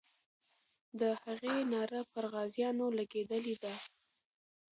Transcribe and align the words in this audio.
د 0.99 1.01
هغې 1.21 1.57
ناره 1.73 2.01
پر 2.11 2.23
غازیانو 2.33 2.85
لګېدلې 2.99 3.55
ده. 3.63 3.73